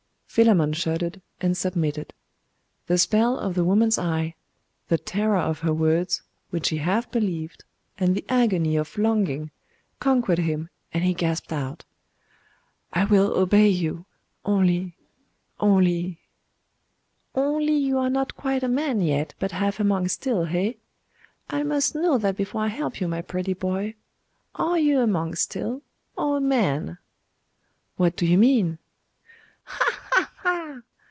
Philammon 0.33 0.71
shuddered, 0.71 1.21
and 1.41 1.57
submitted. 1.57 2.13
The 2.87 2.97
spell 2.97 3.37
of 3.37 3.53
the 3.53 3.65
woman's 3.65 3.97
eye, 3.99 4.35
the 4.87 4.97
terror 4.97 5.35
of 5.41 5.59
her 5.59 5.73
words, 5.73 6.23
which 6.51 6.69
he 6.69 6.77
half 6.77 7.11
believed, 7.11 7.65
and 7.97 8.15
the 8.15 8.23
agony 8.29 8.77
of 8.77 8.97
longing, 8.97 9.51
conquered 9.99 10.39
him, 10.39 10.69
and 10.93 11.03
he 11.03 11.13
gasped 11.13 11.51
out 11.51 11.83
'I 12.93 13.05
will 13.11 13.37
obey 13.37 13.67
you 13.67 14.05
only 14.45 14.95
only' 15.59 16.21
'Only 17.35 17.73
you 17.75 17.97
are 17.97 18.09
not 18.09 18.37
quite 18.37 18.63
a 18.63 18.69
man 18.69 19.01
yet, 19.01 19.33
but 19.37 19.51
half 19.51 19.81
a 19.81 19.83
monk 19.83 20.09
still, 20.09 20.45
eh? 20.45 20.75
I 21.49 21.63
must 21.63 21.93
know 21.93 22.17
that 22.19 22.37
before 22.37 22.61
I 22.61 22.67
help 22.67 23.01
you, 23.01 23.09
my 23.09 23.21
pretty 23.21 23.53
boy. 23.53 23.95
Are 24.55 24.79
you 24.79 25.01
a 25.01 25.07
monk 25.07 25.35
still, 25.35 25.81
or 26.17 26.37
a 26.37 26.39
man?' 26.39 26.99
'What 27.97 28.15
do 28.15 28.25
you 28.25 28.37
mean?' 28.37 28.77
'Ah, 29.67 29.75
ha, 29.75 29.91
ha! 30.39 30.81